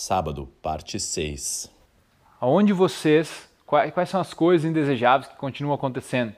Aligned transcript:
Sábado, 0.00 0.46
parte 0.62 1.00
6. 1.00 1.68
Aonde 2.40 2.72
vocês, 2.72 3.50
quais, 3.66 3.92
quais 3.92 4.08
são 4.08 4.20
as 4.20 4.32
coisas 4.32 4.64
indesejáveis 4.64 5.28
que 5.28 5.36
continuam 5.36 5.74
acontecendo? 5.74 6.36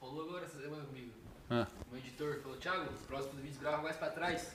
Rolou 0.00 0.28
agora 0.28 0.44
essa 0.44 0.60
semana 0.60 0.84
comigo. 0.84 1.10
Ah. 1.50 1.66
Um 1.92 1.96
editor 1.96 2.40
falou, 2.40 2.56
Thiago, 2.58 2.92
os 2.92 3.04
próximos 3.04 3.40
vídeos 3.40 3.58
grava 3.58 3.82
mais 3.82 3.96
pra 3.96 4.10
trás. 4.10 4.54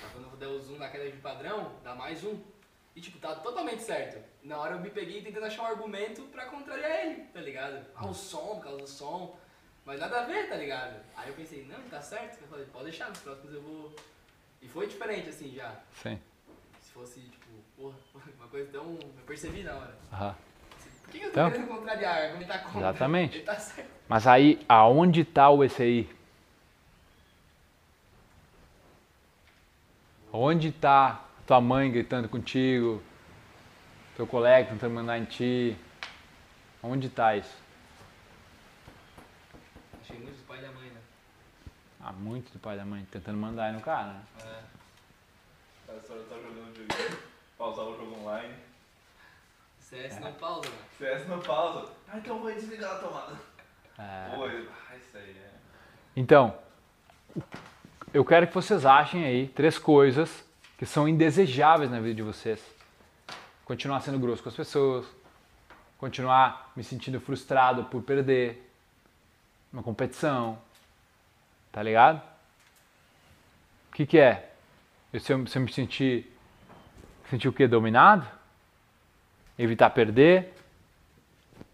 Pra 0.00 0.08
quando 0.08 0.30
eu 0.30 0.36
der 0.38 0.46
o 0.46 0.58
zoom 0.62 0.78
na 0.78 0.88
queda 0.88 1.10
de 1.10 1.18
padrão, 1.18 1.72
dá 1.84 1.94
mais 1.94 2.24
um. 2.24 2.40
E 2.96 3.02
tipo, 3.02 3.18
tá 3.18 3.34
totalmente 3.34 3.82
certo. 3.82 4.18
Na 4.42 4.56
hora 4.56 4.76
eu 4.76 4.80
me 4.80 4.88
peguei 4.88 5.20
tentando 5.20 5.44
achar 5.44 5.64
um 5.64 5.66
argumento 5.66 6.22
pra 6.32 6.46
contrariar 6.46 7.04
ele, 7.04 7.24
tá 7.24 7.40
ligado? 7.42 7.84
Ah, 7.94 8.06
o 8.06 8.14
som, 8.14 8.54
por 8.54 8.62
causa 8.62 8.78
do 8.78 8.88
som. 8.88 9.36
Mas 9.84 10.00
nada 10.00 10.22
a 10.22 10.24
ver, 10.24 10.48
tá 10.48 10.56
ligado? 10.56 11.04
Aí 11.14 11.28
eu 11.28 11.34
pensei, 11.34 11.66
não, 11.66 11.82
tá 11.90 12.00
certo. 12.00 12.40
Eu 12.40 12.48
falei, 12.48 12.64
pode 12.72 12.84
deixar, 12.84 13.10
nos 13.10 13.18
próximos 13.18 13.52
eu 13.52 13.60
vou. 13.60 13.94
E 14.62 14.66
foi 14.66 14.86
diferente 14.86 15.28
assim 15.28 15.52
já. 15.54 15.78
Sim. 16.02 16.18
Se 16.80 16.92
fosse, 16.92 17.20
tipo, 17.20 17.41
porra, 17.82 17.94
uma 18.38 18.48
coisa 18.48 18.70
tão. 18.70 18.84
Eu 18.94 19.24
percebi 19.26 19.62
na 19.62 19.74
hora. 19.74 19.94
Aham. 20.12 20.34
Por 21.02 21.10
que 21.10 21.18
eu 21.18 21.22
tô 21.24 21.28
Então. 21.30 21.50
querendo 21.50 21.68
contrariar, 21.68 22.22
argumentar 22.24 22.58
contra? 22.60 22.78
Exatamente. 22.78 23.36
Ele 23.38 23.44
tá 23.44 23.58
certo. 23.58 23.90
Mas 24.08 24.26
aí, 24.26 24.64
aonde 24.68 25.20
está 25.22 25.50
o 25.50 25.62
ECI? 25.64 26.08
Onde 30.32 30.68
está 30.68 31.24
tua 31.46 31.60
mãe 31.60 31.90
gritando 31.90 32.28
contigo? 32.28 33.02
Teu 34.16 34.26
colega 34.26 34.70
tentando 34.70 34.94
mandar 34.94 35.18
em 35.18 35.24
ti? 35.24 35.76
Onde 36.82 37.06
está 37.08 37.36
isso? 37.36 37.54
Achei 40.02 40.18
muito 40.18 40.36
do 40.38 40.44
pai 40.46 40.58
e 40.58 40.62
da 40.62 40.72
mãe, 40.72 40.88
né? 40.88 41.00
Ah, 42.00 42.12
muito 42.12 42.52
do 42.52 42.58
pai 42.58 42.74
e 42.74 42.78
da 42.78 42.84
mãe 42.84 43.06
tentando 43.10 43.38
mandar 43.38 43.66
aí 43.66 43.72
no 43.72 43.80
cara, 43.80 44.14
né? 44.14 44.22
É. 44.40 44.72
A 45.96 46.00
senhora 46.00 46.24
tá 46.24 46.34
jogando 46.36 46.60
um 46.62 46.74
joguinho, 46.74 47.18
pausar 47.62 47.84
o 47.84 47.96
jogo 47.96 48.20
online. 48.20 48.54
CS 49.78 50.18
não 50.18 50.32
pausa, 50.32 50.68
mano. 50.68 50.82
CS 50.98 51.28
não 51.28 51.38
pausa. 51.38 51.92
Ah, 52.08 52.18
então 52.18 52.40
vou 52.40 52.52
desligar 52.52 52.96
a 52.96 52.98
tomada. 52.98 53.36
É. 53.96 54.34
Pô, 54.34 54.44
ah, 54.44 54.96
isso 54.96 55.16
aí 55.16 55.30
é. 55.30 55.50
Então, 56.16 56.58
eu 58.12 58.24
quero 58.24 58.48
que 58.48 58.54
vocês 58.54 58.84
achem 58.84 59.24
aí 59.24 59.46
três 59.46 59.78
coisas 59.78 60.44
que 60.76 60.84
são 60.84 61.08
indesejáveis 61.08 61.88
na 61.88 62.00
vida 62.00 62.16
de 62.16 62.22
vocês. 62.22 62.60
Continuar 63.64 64.00
sendo 64.00 64.18
grosso 64.18 64.42
com 64.42 64.48
as 64.48 64.56
pessoas, 64.56 65.06
continuar 65.98 66.72
me 66.74 66.82
sentindo 66.82 67.20
frustrado 67.20 67.84
por 67.84 68.02
perder 68.02 68.72
uma 69.72 69.84
competição, 69.84 70.58
tá 71.70 71.80
ligado? 71.80 72.20
O 73.90 73.94
que, 73.94 74.04
que 74.04 74.18
é? 74.18 74.50
Eu, 75.12 75.20
se, 75.20 75.32
eu, 75.32 75.46
se 75.46 75.56
eu 75.56 75.62
me 75.62 75.72
sentir, 75.72 76.32
sentir 77.30 77.48
o 77.48 77.52
quê? 77.52 77.66
Dominado? 77.66 78.26
Evitar 79.58 79.90
perder? 79.90 80.54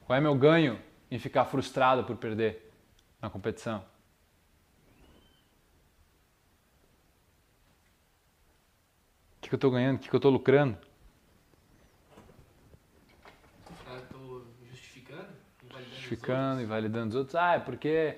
Qual 0.06 0.16
é 0.16 0.20
meu 0.20 0.34
ganho 0.34 0.80
em 1.10 1.18
ficar 1.18 1.44
frustrado 1.44 2.04
por 2.04 2.16
perder 2.16 2.72
na 3.20 3.28
competição? 3.28 3.84
O 9.36 9.41
que, 9.41 9.48
que 9.48 9.54
eu 9.54 9.58
tô 9.58 9.70
ganhando? 9.70 9.96
O 9.96 9.98
que, 10.00 10.08
que 10.08 10.16
eu 10.16 10.20
tô 10.20 10.30
lucrando? 10.30 10.76
Ah, 13.86 14.00
justificando? 15.91 16.60
invalidando 16.62 17.08
os 17.10 17.14
outros. 17.14 17.34
Ah, 17.34 17.54
é 17.54 17.58
porque 17.58 18.16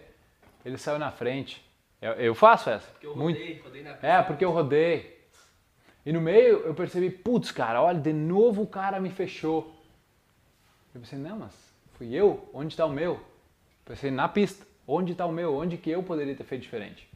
ele 0.64 0.78
saiu 0.78 0.98
na 0.98 1.10
frente. 1.10 1.64
Eu, 2.00 2.12
eu 2.12 2.34
faço 2.34 2.70
essa. 2.70 2.90
Porque 2.92 3.06
eu 3.06 3.16
Muito. 3.16 3.38
rodei, 3.38 3.60
rodei 3.60 3.82
na 3.82 3.92
pista. 3.92 4.06
É, 4.06 4.22
porque 4.22 4.44
eu 4.44 4.50
rodei. 4.50 5.19
E 6.10 6.12
no 6.12 6.20
meio 6.20 6.58
eu 6.66 6.74
percebi, 6.74 7.08
putz, 7.08 7.52
cara, 7.52 7.80
olha, 7.80 8.00
de 8.00 8.12
novo 8.12 8.62
o 8.62 8.66
cara 8.66 8.98
me 8.98 9.10
fechou. 9.10 9.72
Eu 10.92 11.00
pensei, 11.00 11.16
não, 11.16 11.38
mas 11.38 11.54
fui 11.92 12.12
eu? 12.12 12.50
Onde 12.52 12.72
está 12.72 12.84
o 12.84 12.90
meu? 12.90 13.24
Pensei, 13.84 14.10
na 14.10 14.28
pista. 14.28 14.66
Onde 14.88 15.12
está 15.12 15.24
o 15.24 15.30
meu? 15.30 15.54
Onde 15.54 15.76
que 15.76 15.88
eu 15.88 16.02
poderia 16.02 16.34
ter 16.34 16.42
feito 16.42 16.62
diferente? 16.62 17.08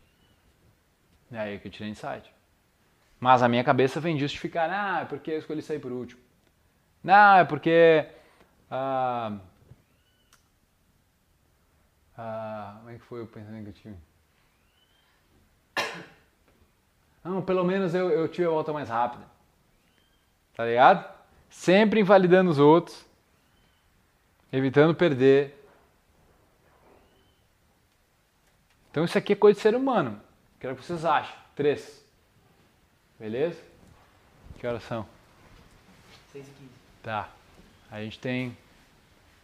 É 1.33 1.39
aí 1.41 1.59
que 1.59 1.67
eu 1.67 1.73
tirei 1.73 1.91
insight. 1.91 2.33
Mas 3.19 3.43
a 3.43 3.49
minha 3.49 3.65
cabeça 3.65 3.99
vem 3.99 4.17
justificar, 4.17 4.71
ah, 4.71 5.01
é 5.01 5.05
porque 5.07 5.33
eu 5.33 5.39
escolhi 5.41 5.61
sair 5.61 5.81
por 5.81 5.91
último. 5.91 6.21
Não, 7.03 7.39
é 7.39 7.45
porque... 7.45 8.07
ah, 8.71 9.41
ah, 12.17 12.77
como 12.79 12.91
é 12.91 12.95
que 12.95 13.05
foi 13.05 13.23
o 13.23 13.27
pensamento 13.27 13.65
que 13.65 13.71
eu 13.71 13.75
tive? 13.75 13.97
Não, 17.25 17.41
pelo 17.43 17.65
menos 17.65 17.95
eu, 17.95 18.11
eu 18.11 18.29
tive 18.29 18.47
a 18.47 18.51
volta 18.51 18.73
mais 18.73 18.89
rápida. 18.89 19.25
Tá 20.55 20.65
ligado? 20.67 21.13
Sempre 21.49 22.01
invalidando 22.01 22.51
os 22.51 22.59
outros, 22.59 23.05
evitando 24.53 24.95
perder. 24.95 25.59
Então 28.91 29.05
isso 29.05 29.17
aqui 29.19 29.33
é 29.33 29.37
coisa 29.37 29.57
de 29.57 29.63
ser 29.63 29.75
humano. 29.75 30.21
Quero 30.61 30.77
que 30.77 30.85
vocês 30.85 31.05
achem. 31.05 31.35
Três. 31.57 32.05
Beleza? 33.19 33.61
Que 34.59 34.67
horas 34.67 34.83
são? 34.85 35.07
6 36.33 36.47
e 36.47 36.51
15. 36.51 36.71
Tá. 37.03 37.29
A 37.91 38.01
gente 38.01 38.19
tem 38.19 38.57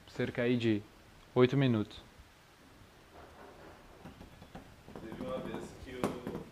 cerca 0.08 0.42
aí 0.42 0.56
de 0.56 0.82
oito 1.34 1.56
minutos. 1.56 2.00
Teve 5.02 5.22
uma 5.22 5.38
vez 5.38 5.64
que 5.84 5.90
eu. 5.92 6.00
Eu 6.02 6.42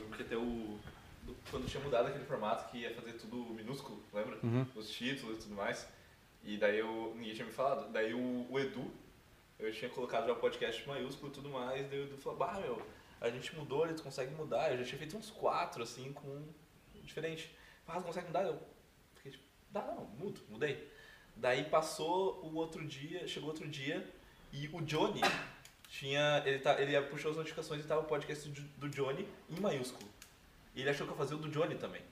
lembro 0.00 0.16
que 0.16 0.22
até 0.22 0.36
o. 0.36 0.78
do- 1.22 1.36
Quando 1.50 1.59
tinha 1.70 1.82
mudado 1.82 2.08
aquele 2.08 2.24
formato 2.24 2.70
que 2.70 2.78
ia 2.78 2.92
fazer 2.94 3.12
tudo 3.12 3.36
minúsculo, 3.54 4.02
lembra? 4.12 4.38
Uhum. 4.42 4.66
Os 4.74 4.90
títulos 4.90 5.38
e 5.38 5.40
tudo 5.42 5.54
mais. 5.54 5.86
E 6.42 6.58
daí 6.58 6.78
eu. 6.78 7.14
Ninguém 7.16 7.34
tinha 7.34 7.46
me 7.46 7.52
falado. 7.52 7.90
Daí 7.92 8.12
o, 8.12 8.46
o 8.50 8.58
Edu, 8.58 8.90
eu 9.58 9.72
tinha 9.72 9.90
colocado 9.90 10.26
já 10.26 10.32
o 10.32 10.36
podcast 10.36 10.86
maiúsculo 10.86 11.30
e 11.30 11.34
tudo 11.34 11.48
mais. 11.48 11.88
Daí 11.88 12.00
o 12.00 12.04
Edu 12.04 12.16
falou: 12.18 12.38
Bah, 12.38 12.58
meu, 12.60 12.82
a 13.20 13.30
gente 13.30 13.54
mudou, 13.54 13.86
eles 13.86 14.00
conseguem 14.00 14.34
mudar. 14.34 14.72
Eu 14.72 14.78
já 14.78 14.84
tinha 14.84 14.98
feito 14.98 15.16
uns 15.16 15.30
quatro, 15.30 15.82
assim, 15.82 16.12
com. 16.12 16.42
diferente. 17.02 17.54
Ah, 17.86 18.00
consegue 18.00 18.26
mudar? 18.26 18.42
Eu 18.42 18.58
fiquei 19.14 19.32
tipo: 19.32 19.44
Dá 19.70 19.82
não, 19.82 20.04
mudo, 20.18 20.40
mudei. 20.48 20.90
Daí 21.36 21.64
passou 21.64 22.44
o 22.44 22.56
outro 22.56 22.84
dia, 22.84 23.26
chegou 23.28 23.50
outro 23.50 23.68
dia 23.68 24.06
e 24.52 24.68
o 24.68 24.80
Johnny 24.82 25.20
tinha. 25.88 26.42
Ele, 26.44 26.58
tá, 26.58 26.80
ele 26.80 27.00
puxou 27.02 27.30
as 27.30 27.36
notificações 27.36 27.84
e 27.84 27.86
tava 27.86 28.00
o 28.00 28.04
podcast 28.04 28.48
do, 28.48 28.60
do 28.60 28.88
Johnny 28.88 29.28
em 29.48 29.60
maiúsculo. 29.60 30.10
E 30.74 30.80
ele 30.80 30.90
achou 30.90 31.06
que 31.06 31.12
eu 31.12 31.16
fazia 31.16 31.36
o 31.36 31.40
do 31.40 31.48
Johnny 31.48 31.74
também. 31.76 32.02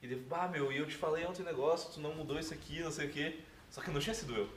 E 0.00 0.06
ele 0.06 0.24
falou, 0.28 0.44
ah 0.44 0.48
meu, 0.48 0.72
e 0.72 0.78
eu 0.78 0.86
te 0.86 0.94
falei 0.96 1.24
ontem 1.24 1.42
um 1.42 1.44
negócio, 1.44 1.92
tu 1.92 2.00
não 2.00 2.12
mudou 2.14 2.38
isso 2.38 2.52
aqui, 2.52 2.80
não 2.80 2.90
sei 2.90 3.06
o 3.06 3.10
quê. 3.10 3.38
Só 3.70 3.80
que 3.80 3.90
não 3.90 4.00
tinha 4.00 4.14
sido 4.14 4.34
eu. 4.34 4.48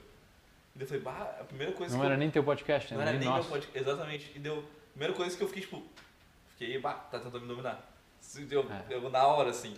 E 0.74 0.80
eu 0.80 0.86
falei, 0.86 1.02
bah, 1.02 1.36
a 1.40 1.44
primeira 1.44 1.72
coisa 1.72 1.94
Não 1.94 2.00
que 2.00 2.06
era 2.06 2.14
eu... 2.14 2.18
nem 2.18 2.30
teu 2.30 2.44
podcast, 2.44 2.92
Não 2.92 2.98
né? 2.98 3.04
era 3.04 3.12
Nem 3.12 3.20
nem 3.20 3.28
meu 3.28 3.36
nosso. 3.38 3.48
podcast. 3.48 3.78
Exatamente. 3.78 4.32
E 4.34 4.38
deu. 4.38 4.58
A 4.58 4.90
primeira 4.90 5.14
coisa 5.14 5.36
que 5.36 5.42
eu 5.42 5.48
fiquei, 5.48 5.62
tipo. 5.62 5.82
Fiquei, 6.50 6.78
bah, 6.78 6.94
tá 6.94 7.18
tentando 7.18 7.40
me 7.42 7.48
dominar. 7.48 7.92
Deu, 8.48 8.66
É. 8.70 8.84
eu, 8.94 9.08
na 9.08 9.24
hora, 9.26 9.50
assim. 9.50 9.74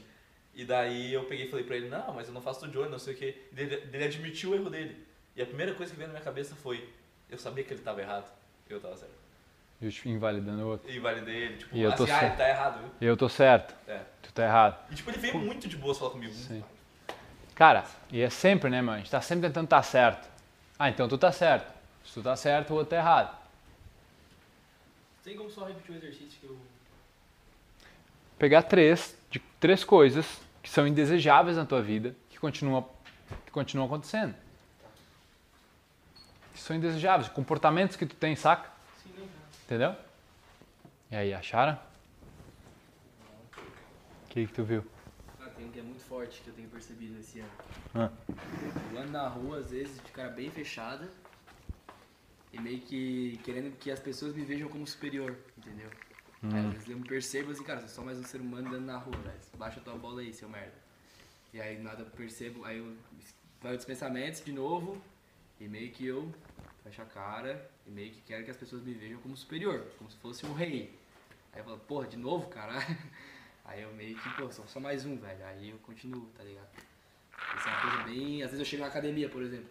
E 0.55 0.65
daí 0.65 1.13
eu 1.13 1.25
peguei 1.25 1.47
e 1.47 1.51
falei 1.51 1.65
pra 1.65 1.77
ele, 1.77 1.89
não, 1.89 2.15
mas 2.15 2.27
eu 2.29 2.35
não 2.35 2.41
faço 2.41 2.67
do 2.67 2.73
Johnny, 2.73 2.91
não 2.91 2.99
sei 2.99 3.15
o 3.15 3.17
quê. 3.17 3.37
E 3.57 3.61
ele, 3.61 3.75
ele 3.93 4.05
admitiu 4.05 4.51
o 4.51 4.55
erro 4.55 4.71
dele. 4.71 5.07
E 5.37 5.43
a 5.43 5.47
primeira 5.47 5.73
coisa 5.75 5.93
que 5.93 5.97
veio 5.99 6.09
na 6.09 6.15
minha 6.15 6.25
cabeça 6.25 6.57
foi, 6.57 6.89
eu 7.31 7.39
sabia 7.39 7.63
que 7.63 7.73
ele 7.75 7.83
tava 7.83 8.01
errado, 8.01 8.29
eu 8.69 8.81
tava 8.81 8.97
certo. 8.97 9.15
Justi- 9.81 10.09
Invalidando 10.09 10.63
o 10.63 10.69
outro. 10.71 10.91
E 10.91 10.99
validei 10.99 11.37
ele, 11.37 11.57
tipo, 11.59 11.77
E 11.77 11.81
eu 11.81 11.95
tô 11.95 12.03
assim, 12.05 12.13
ah, 12.13 12.25
ele 12.27 12.37
tá 12.37 12.49
errado, 12.49 12.81
viu? 12.81 12.91
E 13.01 13.05
eu 13.07 13.17
tô 13.17 13.29
certo, 13.29 13.75
É. 13.87 14.01
tu 14.23 14.33
tá 14.33 14.43
errado. 14.45 14.77
E 14.91 14.95
tipo, 14.97 15.11
ele 15.11 15.19
veio 15.19 15.39
muito 15.39 15.69
de 15.69 15.77
boas 15.77 15.97
falar 15.99 16.11
comigo. 16.11 16.33
Sim. 16.33 16.65
Cara, 17.55 17.85
e 18.11 18.21
é 18.21 18.29
sempre, 18.31 18.71
né, 18.71 18.81
mano? 18.83 18.97
A 18.97 18.99
gente 18.99 19.11
tá 19.11 19.21
sempre 19.21 19.47
tentando 19.49 19.65
estar 19.67 19.83
certo. 19.83 20.29
Ah, 20.79 20.89
então 20.89 21.09
tu 21.09 21.17
tá 21.17 21.31
certo. 21.31 21.73
Se 22.05 22.15
tu 22.15 22.23
tá 22.23 22.35
certo, 22.37 22.71
o 22.71 22.75
outro 22.75 22.91
tá 22.91 22.97
errado. 22.97 23.37
Tem 25.23 25.37
como 25.37 25.51
só 25.51 25.65
repetir 25.67 25.95
o 25.95 25.99
exercício 25.99 26.39
que 26.41 26.47
eu. 26.47 26.57
Pegar 28.39 28.63
três, 28.63 29.17
de 29.31 29.39
três 29.61 29.85
coisas 29.85 30.41
que 30.63 30.71
são 30.71 30.87
indesejáveis 30.87 31.57
na 31.57 31.65
tua 31.65 31.83
vida, 31.83 32.15
que 32.31 32.39
continuam, 32.39 32.89
que 33.45 33.51
continuam 33.53 33.87
acontecendo. 33.87 34.35
Que 36.55 36.61
são 36.61 36.75
indesejáveis, 36.77 37.29
comportamentos 37.29 37.97
que 37.97 38.07
tu 38.07 38.15
tem, 38.17 38.35
saca? 38.37 38.71
Entendeu? 39.69 39.95
E 41.11 41.15
aí, 41.15 41.35
acharam? 41.35 41.79
O 44.25 44.29
que 44.31 44.47
que 44.47 44.53
tu 44.55 44.65
viu? 44.65 44.83
Ah, 45.39 45.51
tem 45.51 45.67
um 45.67 45.71
que 45.71 45.79
é 45.79 45.83
muito 45.83 46.03
forte 46.05 46.41
que 46.41 46.49
eu 46.49 46.55
tenho 46.55 46.71
percebido 46.71 47.21
esse 47.21 47.41
ano. 47.41 47.51
Ah. 47.95 48.11
Eu 48.91 48.99
ando 48.99 49.13
na 49.13 49.29
rua, 49.29 49.59
às 49.59 49.71
vezes, 49.71 50.03
de 50.03 50.11
cara 50.11 50.31
bem 50.31 50.51
fechada. 50.51 51.07
E 52.51 52.59
meio 52.59 52.81
que 52.81 53.39
querendo 53.45 53.77
que 53.77 53.91
as 53.91 54.01
pessoas 54.01 54.35
me 54.35 54.43
vejam 54.43 54.71
como 54.71 54.87
superior, 54.87 55.37
entendeu? 55.59 55.91
Aí, 56.45 56.65
às 56.65 56.73
vezes 56.73 56.89
eu 56.89 56.97
me 56.97 57.07
percebo 57.07 57.51
assim, 57.51 57.63
cara, 57.63 57.81
sou 57.81 57.91
só 57.91 58.03
mais 58.03 58.19
um 58.19 58.25
ser 58.25 58.41
humano 58.41 58.69
andando 58.69 58.87
na 58.87 58.97
rua, 58.97 59.19
velho. 59.19 59.39
Baixa 59.59 59.83
tua 59.83 59.99
bola 59.99 60.23
aí, 60.23 60.33
seu 60.33 60.49
merda. 60.49 60.79
E 61.53 61.61
aí 61.61 61.79
nada 61.79 62.05
eu 62.05 62.07
percebo, 62.07 62.65
aí 62.65 62.79
eu 62.79 62.97
vai 63.61 63.73
outros 63.73 63.87
pensamentos 63.87 64.43
de 64.43 64.51
novo. 64.51 64.99
E 65.61 65.69
meio 65.69 65.93
que 65.93 66.07
eu 66.07 66.33
fecho 66.89 67.03
a 67.03 67.05
cara 67.05 67.71
e 67.87 67.91
meio 67.91 68.11
que 68.11 68.21
quero 68.23 68.45
que 68.45 68.51
as 68.51 68.57
pessoas 68.57 68.83
me 68.83 68.95
vejam 68.95 69.21
como 69.21 69.37
superior, 69.37 69.87
como 69.99 70.11
se 70.11 70.17
fosse 70.19 70.47
um 70.47 70.55
rei. 70.55 70.99
Aí 71.53 71.61
eu 71.61 71.65
falo, 71.65 71.79
porra, 71.81 72.07
de 72.07 72.17
novo, 72.17 72.49
cara? 72.49 72.75
Aí 73.65 73.83
eu 73.83 73.93
meio 73.93 74.17
que, 74.17 74.31
pô, 74.31 74.51
sou 74.51 74.67
só 74.67 74.81
mais 74.81 75.05
um, 75.05 75.17
velho. 75.17 75.45
Aí 75.45 75.71
eu 75.71 75.79
continuo, 75.79 76.27
tá 76.37 76.43
ligado? 76.43 76.69
Isso 77.57 77.69
é 77.69 77.71
uma 77.71 77.81
coisa 77.81 78.03
bem. 78.05 78.43
Às 78.43 78.51
vezes 78.51 78.61
eu 78.61 78.65
chego 78.65 78.83
na 78.83 78.89
academia, 78.89 79.29
por 79.29 79.43
exemplo. 79.43 79.69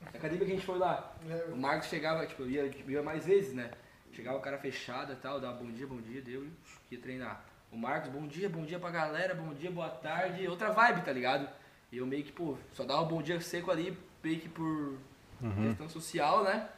Na 0.00 0.18
academia 0.18 0.46
que 0.46 0.52
a 0.52 0.54
gente 0.56 0.66
foi 0.66 0.78
lá, 0.78 1.16
o 1.52 1.56
Marcos 1.56 1.88
chegava, 1.88 2.26
tipo, 2.26 2.42
eu 2.42 2.50
ia, 2.50 2.66
ia 2.66 3.02
mais 3.02 3.24
vezes, 3.26 3.54
né? 3.54 3.70
Chegava 4.12 4.38
o 4.38 4.40
cara 4.40 4.58
fechado 4.58 5.12
e 5.12 5.16
tal, 5.16 5.40
dava 5.40 5.62
bom 5.62 5.70
dia, 5.70 5.86
bom 5.86 6.00
dia, 6.00 6.20
deu 6.20 6.44
e 6.44 6.50
ia 6.90 7.00
treinar. 7.00 7.44
O 7.70 7.76
Marcos, 7.76 8.10
bom 8.10 8.26
dia, 8.26 8.48
bom 8.48 8.64
dia 8.64 8.78
pra 8.78 8.90
galera, 8.90 9.34
bom 9.34 9.52
dia, 9.54 9.70
boa 9.70 9.90
tarde, 9.90 10.48
outra 10.48 10.70
vibe, 10.70 11.04
tá 11.04 11.12
ligado? 11.12 11.48
E 11.92 11.98
eu 11.98 12.06
meio 12.06 12.24
que, 12.24 12.32
pô, 12.32 12.56
só 12.72 12.84
dava 12.84 13.02
um 13.02 13.08
bom 13.08 13.22
dia 13.22 13.40
seco 13.40 13.70
ali, 13.70 13.96
meio 14.22 14.40
que 14.40 14.48
por 14.48 14.98
questão 15.38 15.88
social, 15.88 16.44
né? 16.44 16.68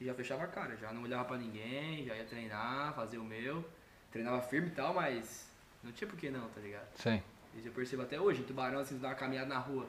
E 0.00 0.06
já 0.06 0.14
fechava 0.14 0.44
a 0.44 0.46
cara, 0.46 0.76
já 0.76 0.92
não 0.92 1.02
olhava 1.02 1.24
pra 1.24 1.36
ninguém, 1.36 2.04
já 2.04 2.16
ia 2.16 2.24
treinar, 2.24 2.94
fazer 2.94 3.18
o 3.18 3.24
meu. 3.24 3.64
Treinava 4.10 4.40
firme 4.40 4.68
e 4.68 4.72
tal, 4.72 4.94
mas 4.94 5.50
não 5.84 5.92
tinha 5.92 6.08
por 6.08 6.18
que 6.18 6.30
não, 6.30 6.48
tá 6.48 6.60
ligado? 6.60 6.88
Sim. 6.96 7.22
Isso 7.54 7.68
eu 7.68 7.72
percebo 7.72 8.02
até 8.02 8.20
hoje, 8.20 8.40
em 8.40 8.44
Tubarão, 8.44 8.80
assim, 8.80 8.98
dá 8.98 9.08
uma 9.08 9.14
caminhada 9.14 9.48
na 9.48 9.58
rua, 9.58 9.86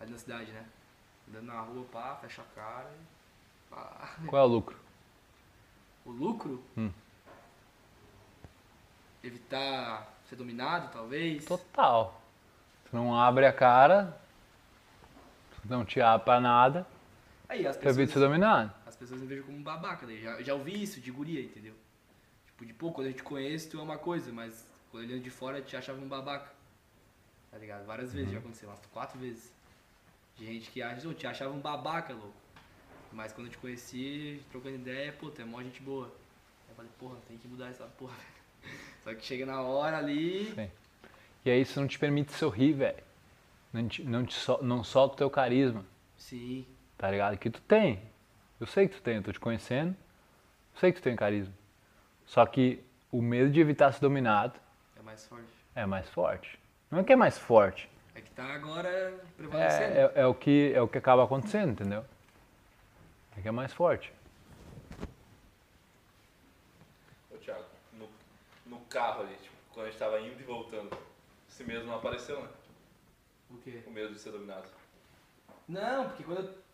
ali 0.00 0.10
na 0.10 0.18
cidade, 0.18 0.50
né? 0.50 0.64
Andando 1.28 1.46
na 1.46 1.60
rua, 1.60 1.84
pá, 1.92 2.16
fecha 2.16 2.42
a 2.42 2.54
cara 2.54 2.90
e 2.90 3.70
pá. 3.70 4.16
Qual 4.26 4.42
é 4.42 4.44
o 4.44 4.48
lucro? 4.48 4.78
O 6.04 6.10
lucro? 6.10 6.62
Hum. 6.76 6.90
Evitar 9.22 10.14
ser 10.28 10.36
dominado, 10.36 10.92
talvez. 10.92 11.44
Total. 11.44 12.20
Tu 12.88 12.96
não 12.96 13.18
abre 13.18 13.46
a 13.46 13.52
cara, 13.52 14.16
tu 15.50 15.68
não 15.68 15.84
te 15.84 16.00
abre 16.00 16.24
pra 16.24 16.40
nada, 16.40 16.86
Aí 17.48 17.66
as 17.66 17.76
evita 17.76 17.92
ser 17.92 17.96
pessoas, 18.06 18.24
dominado. 18.24 18.74
as 18.86 18.96
pessoas 18.96 19.20
me 19.20 19.26
vejam 19.26 19.44
como 19.44 19.58
um 19.58 19.62
babaca, 19.62 20.06
daí 20.06 20.20
já, 20.20 20.42
já 20.42 20.54
ouvi 20.54 20.82
isso 20.82 21.00
de 21.00 21.10
guria, 21.10 21.40
entendeu? 21.40 21.74
Tipo, 22.46 22.66
de 22.66 22.72
pô, 22.74 22.90
quando 22.92 23.08
eu 23.08 23.12
te 23.14 23.22
conheço, 23.22 23.70
tu 23.70 23.78
é 23.78 23.82
uma 23.82 23.98
coisa, 23.98 24.32
mas 24.32 24.66
quando 24.90 25.04
olhando 25.04 25.22
de 25.22 25.30
fora, 25.30 25.58
eu 25.58 25.64
te 25.64 25.76
achava 25.76 26.00
um 26.00 26.08
babaca. 26.08 26.50
Tá 27.50 27.58
ligado? 27.58 27.86
Várias 27.86 28.12
vezes 28.12 28.28
Uhum. 28.28 28.34
já 28.34 28.38
aconteceu, 28.40 28.68
umas 28.68 28.80
quatro 28.86 29.18
vezes. 29.18 29.52
De 30.36 30.44
gente 30.44 30.70
que 30.70 30.82
acha, 30.82 31.08
"Ô, 31.08 31.14
te 31.14 31.26
achava 31.26 31.52
um 31.54 31.60
babaca, 31.60 32.12
louco. 32.12 32.34
Mas 33.12 33.32
quando 33.32 33.46
eu 33.46 33.52
te 33.52 33.58
conheci, 33.58 34.42
trocando 34.50 34.74
ideia, 34.74 35.12
pô, 35.12 35.30
tu 35.30 35.40
é 35.40 35.44
mó 35.44 35.62
gente 35.62 35.80
boa. 35.80 36.06
Aí 36.08 36.70
eu 36.70 36.74
falei, 36.74 36.90
porra, 36.98 37.16
tem 37.28 37.38
que 37.38 37.46
mudar 37.48 37.68
essa 37.68 37.84
porra. 37.84 38.16
Só 39.04 39.14
que 39.14 39.24
chega 39.24 39.46
na 39.46 39.62
hora 39.62 39.96
ali. 39.98 40.52
Sim. 40.54 40.70
E 41.44 41.50
aí 41.50 41.60
isso 41.62 41.80
não 41.80 41.86
te 41.86 41.98
permite 41.98 42.32
sorrir, 42.32 42.72
velho. 42.72 43.02
Não, 43.72 43.88
te, 43.88 44.02
não, 44.02 44.24
te 44.26 44.36
não 44.62 44.82
solta 44.82 45.14
o 45.14 45.16
teu 45.18 45.30
carisma, 45.30 45.84
Sim, 46.16 46.66
tá 46.98 47.10
ligado? 47.10 47.36
Que 47.38 47.50
tu 47.50 47.60
tem. 47.62 48.02
Eu 48.60 48.66
sei 48.66 48.88
que 48.88 48.94
tu 48.96 49.02
tem, 49.02 49.16
eu 49.16 49.22
tô 49.22 49.32
te 49.32 49.40
conhecendo. 49.40 49.90
Eu 50.74 50.80
sei 50.80 50.92
que 50.92 51.00
tu 51.00 51.04
tem 51.04 51.16
carisma. 51.16 51.52
Só 52.24 52.44
que 52.46 52.82
o 53.12 53.20
medo 53.22 53.50
de 53.50 53.60
evitar 53.60 53.92
ser 53.92 54.00
dominado 54.00 54.58
é 54.98 55.02
mais 55.02 55.26
forte. 55.26 55.46
é 55.74 55.86
mais 55.86 56.08
forte. 56.08 56.58
Não 56.90 57.00
é 57.00 57.04
que 57.04 57.12
é 57.12 57.16
mais 57.16 57.38
forte. 57.38 57.88
É 58.14 58.20
que 58.20 58.30
tá 58.30 58.44
agora 58.54 58.88
É, 58.88 59.14
prevalecendo. 59.36 59.92
é, 59.98 60.12
é 60.16 60.26
o, 60.26 60.34
que, 60.34 60.72
é 60.74 60.80
o 60.80 60.88
que 60.88 60.96
acaba 60.98 61.22
acontecendo, 61.24 61.72
entendeu? 61.72 62.04
É 63.36 63.42
que 63.42 63.48
é 63.48 63.50
mais 63.52 63.72
forte. 63.72 64.12
Ô, 67.30 67.36
Thiago, 67.36 67.64
no, 67.92 68.08
no 68.66 68.80
carro 68.86 69.22
ali, 69.22 69.34
tipo, 69.36 69.54
quando 69.72 69.86
a 69.86 69.90
gente 69.90 69.98
tava 69.98 70.20
indo 70.20 70.40
e 70.40 70.44
voltando, 70.44 70.96
esse 71.48 71.62
mesmo 71.64 71.86
não 71.88 71.96
apareceu, 71.96 72.40
né? 72.42 72.48
O 73.50 73.56
quê? 73.58 73.82
O 73.86 73.90
medo 73.90 74.12
de 74.14 74.18
ser 74.18 74.30
dominado. 74.32 74.66
Não, 75.68 76.08
porque 76.08 76.24
quando 76.24 76.38
eu. 76.46 76.65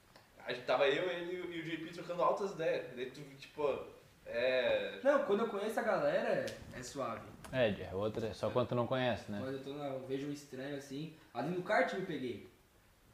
A 0.46 0.52
gente 0.52 0.64
tava 0.64 0.88
eu, 0.88 1.08
ele 1.10 1.36
e 1.36 1.60
o 1.60 1.64
JP 1.64 1.92
trocando 1.94 2.22
altas 2.22 2.52
ideias. 2.52 2.86
Daí 2.94 3.06
tu, 3.10 3.20
tipo, 3.38 3.78
é. 4.26 4.98
Não, 5.02 5.24
quando 5.24 5.40
eu 5.40 5.48
conheço 5.48 5.78
a 5.78 5.82
galera, 5.82 6.46
é- 6.76 6.82
suave. 6.82 7.20
É, 7.52 7.68
é 7.68 7.94
outra, 7.94 8.28
é 8.28 8.32
só 8.32 8.50
quando 8.50 8.68
tu 8.68 8.74
não 8.74 8.86
conhece, 8.86 9.30
né? 9.30 9.38
Quando 9.40 9.54
eu, 9.56 9.62
tô 9.62 9.74
na, 9.74 9.88
eu 9.88 10.06
vejo 10.06 10.26
um 10.26 10.32
estranho 10.32 10.76
assim. 10.76 11.14
Ali 11.34 11.54
no 11.54 11.62
kart 11.62 11.92
me 11.94 12.06
peguei. 12.06 12.50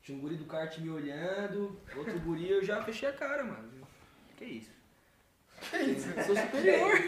Tinha 0.00 0.16
um 0.16 0.20
guri 0.20 0.36
do 0.36 0.44
kart 0.44 0.78
me 0.78 0.90
olhando, 0.90 1.78
outro 1.96 2.18
guri 2.20 2.48
eu 2.48 2.64
já 2.64 2.80
fechei 2.82 3.08
a 3.08 3.12
cara, 3.12 3.42
mano. 3.42 3.68
Que 4.36 4.44
isso? 4.44 4.70
Que 5.68 5.76
isso? 5.78 6.08
Eu 6.16 6.22
sou 6.22 6.36
superior. 6.36 6.98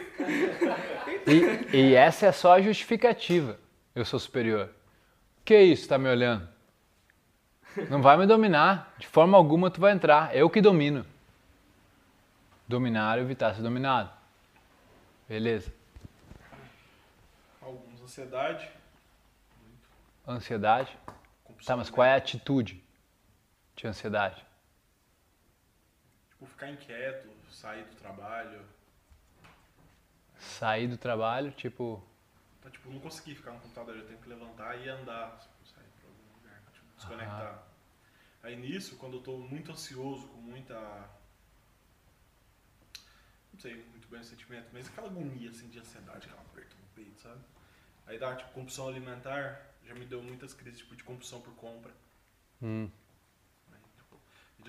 E, 1.72 1.76
e 1.76 1.94
essa 1.94 2.26
é 2.26 2.32
só 2.32 2.54
a 2.54 2.60
justificativa. 2.60 3.58
Eu 3.94 4.04
sou 4.04 4.18
superior. 4.18 4.68
Que 5.44 5.58
isso, 5.62 5.88
tá 5.88 5.96
me 5.96 6.08
olhando? 6.08 6.48
Não 7.88 8.02
vai 8.02 8.16
me 8.16 8.26
dominar. 8.26 8.94
De 8.98 9.06
forma 9.06 9.36
alguma 9.36 9.70
tu 9.70 9.80
vai 9.80 9.92
entrar. 9.92 10.34
Eu 10.34 10.50
que 10.50 10.60
domino. 10.60 11.04
Dominar 12.66 13.18
ou 13.18 13.24
evitar 13.24 13.54
ser 13.54 13.62
dominado. 13.62 14.10
Beleza. 15.28 15.72
Alguns 17.60 18.00
ansiedade, 18.02 18.70
Ansiedade. 20.26 20.96
Tá, 21.66 21.76
mas 21.76 21.90
qual 21.90 22.06
é 22.06 22.12
a 22.12 22.16
atitude 22.16 22.82
de 23.74 23.86
ansiedade? 23.86 24.44
Tipo, 26.30 26.46
ficar 26.46 26.70
inquieto, 26.70 27.28
sair 27.50 27.84
do 27.84 27.96
trabalho. 27.96 28.60
Sair 30.38 30.86
do 30.86 30.96
trabalho, 30.96 31.50
tipo. 31.50 32.02
Então, 32.58 32.70
tipo, 32.70 32.90
não 32.90 33.00
conseguir 33.00 33.34
ficar 33.34 33.50
no 33.50 33.60
computador, 33.60 33.96
eu 33.96 34.06
tenho 34.06 34.18
que 34.20 34.28
levantar 34.28 34.76
e 34.76 34.88
andar, 34.88 35.38
tipo, 35.40 35.66
sair 35.66 35.84
pra 36.00 36.08
algum 36.08 36.30
desconectar. 37.00 37.66
Aí 38.42 38.56
nisso, 38.56 38.96
quando 38.96 39.18
eu 39.18 39.22
tô 39.22 39.36
muito 39.38 39.72
ansioso, 39.72 40.26
com 40.28 40.40
muita. 40.40 40.74
Não 43.52 43.60
sei 43.60 43.74
muito 43.74 44.08
bem 44.08 44.20
o 44.20 44.24
sentimento, 44.24 44.68
mas 44.72 44.88
aquela 44.88 45.08
agonia 45.08 45.50
assim 45.50 45.68
de 45.68 45.78
ansiedade, 45.78 46.26
aquela 46.26 46.40
aperto 46.42 46.76
no 46.76 46.88
peito, 46.94 47.20
sabe? 47.20 47.40
Aí 48.06 48.18
dá 48.18 48.34
tipo 48.34 48.50
compulsão 48.52 48.88
alimentar, 48.88 49.60
já 49.86 49.94
me 49.94 50.06
deu 50.06 50.22
muitas 50.22 50.54
crises 50.54 50.78
tipo, 50.78 50.96
de 50.96 51.04
compulsão 51.04 51.40
por 51.40 51.54
compra. 51.54 51.92
Hum? 52.62 52.90
Tipo, 53.96 54.20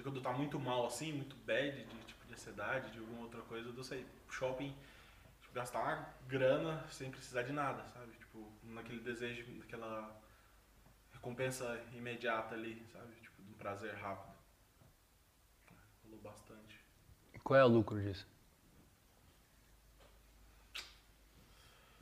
quando 0.04 0.18
eu 0.18 0.22
tá 0.22 0.34
muito 0.34 0.60
mal 0.60 0.86
assim, 0.86 1.14
muito 1.14 1.36
bad 1.38 1.84
de 1.84 2.06
tipo 2.06 2.26
de 2.26 2.34
ansiedade, 2.34 2.92
de 2.92 3.00
alguma 3.00 3.22
outra 3.22 3.42
coisa, 3.44 3.70
eu 3.70 3.74
dou 3.74 3.84
sair 3.84 4.06
shopping, 4.30 4.76
tipo, 5.42 5.54
gastar 5.54 5.80
uma 5.80 6.10
grana 6.28 6.86
sem 6.90 7.10
precisar 7.10 7.44
de 7.44 7.54
nada, 7.54 7.86
sabe? 7.94 8.12
Tipo, 8.18 8.52
naquele 8.64 9.00
desejo, 9.00 9.50
naquela 9.54 10.22
recompensa 11.22 11.80
imediata 11.94 12.56
ali, 12.56 12.84
sabe? 12.92 13.14
Tipo, 13.22 13.44
de 13.44 13.52
um 13.52 13.54
prazer 13.54 13.94
rápido. 13.94 14.34
Rolou 16.04 16.20
bastante. 16.20 16.84
qual 17.44 17.60
é 17.60 17.64
o 17.64 17.68
lucro 17.68 18.02
disso? 18.02 18.28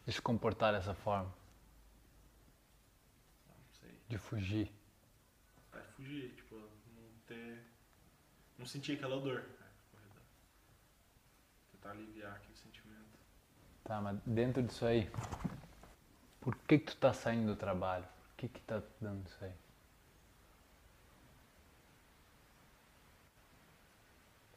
De 0.06 0.14
se 0.14 0.22
comportar 0.22 0.74
dessa 0.74 0.96
forma. 0.96 1.32
Não 3.46 3.74
sei. 3.82 4.00
De 4.08 4.18
fugir. 4.18 4.72
Vai 5.72 5.84
fugir, 5.84 6.34
tipo, 6.36 6.56
não 6.56 7.12
ter. 7.28 7.62
Não 8.58 8.66
sentir 8.66 8.94
aquela 8.94 9.20
dor. 9.20 9.42
né? 9.42 9.68
Tentar 11.74 11.92
aliviar 11.92 12.36
aquele 12.38 12.56
sentimento. 12.56 13.20
Tá, 13.84 14.02
mas 14.02 14.18
dentro 14.26 14.64
disso 14.64 14.86
aí, 14.86 15.12
por 16.40 16.56
que 16.56 16.80
que 16.80 16.86
tu 16.86 16.96
tá 16.96 17.14
saindo 17.14 17.54
do 17.54 17.56
trabalho? 17.56 18.08
Que 18.40 18.48
que 18.48 18.62
tá 18.62 18.82
dando 19.02 19.28
isso 19.28 19.44
aí? 19.44 19.52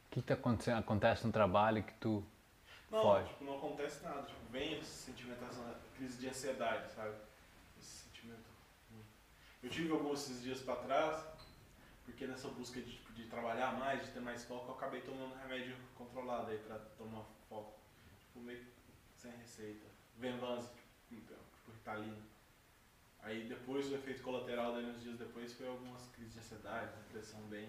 O 0.07 0.11
que 0.13 0.21
que 0.21 0.27
tá 0.29 0.35
acontecendo, 0.35 0.79
acontece 0.79 1.27
no 1.27 1.33
trabalho 1.33 1.83
que 1.83 1.93
tu 1.95 2.25
Não, 2.89 3.03
foge? 3.03 3.29
tipo, 3.31 3.45
não 3.45 3.57
acontece 3.57 4.05
nada. 4.05 4.23
Tipo, 4.23 4.39
vem 4.53 4.79
esse 4.79 4.89
sentimento, 4.89 5.45
essa 5.45 5.81
crise 5.97 6.17
de 6.17 6.29
ansiedade, 6.29 6.93
sabe? 6.93 7.17
Esse 7.77 8.05
sentimento. 8.05 8.45
Eu 9.65 9.69
tive 9.69 9.91
alguns 9.91 10.21
esses 10.23 10.43
dias 10.43 10.61
pra 10.61 10.77
trás, 10.77 11.25
porque 12.05 12.25
nessa 12.29 12.47
busca 12.51 12.81
de, 12.81 12.93
tipo, 12.93 13.13
de 13.15 13.25
trabalhar 13.27 13.73
mais, 13.81 14.05
de 14.07 14.13
ter 14.13 14.21
mais 14.21 14.45
foco, 14.45 14.69
eu 14.71 14.75
acabei 14.77 15.01
tomando 15.01 15.35
remédio 15.41 15.77
controlado 15.99 16.53
aí 16.53 16.59
pra 16.59 16.79
tomar 16.97 17.25
foco. 17.49 17.75
Tipo, 18.21 18.39
meio 18.45 18.65
sem 19.17 19.33
receita. 19.33 19.87
Venvanse, 20.19 20.69
tipo, 21.09 21.35
tipo 21.35 21.73
Ritalina. 21.73 22.32
O 23.93 23.95
efeito 23.95 24.23
colateral 24.23 24.73
daí 24.73 24.87
uns 24.87 25.03
dias 25.03 25.19
depois 25.19 25.53
foi 25.53 25.69
algumas 25.69 26.01
crises 26.15 26.33
de 26.33 26.39
ansiedade, 26.39 26.93
depressão 27.09 27.39
bem, 27.43 27.69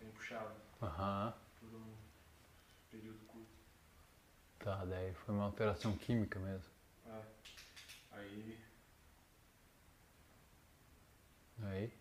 bem 0.00 0.10
puxada 0.10 0.50
Aham, 0.82 1.32
por 1.60 1.68
um 1.72 1.84
período 2.90 3.20
curto. 3.28 3.46
tá, 4.58 4.84
daí 4.86 5.14
foi 5.14 5.32
uma 5.32 5.44
alteração 5.44 5.96
química 5.96 6.40
mesmo. 6.40 6.64
É. 7.06 7.22
Aí, 8.10 8.58
Aí, 11.62 11.92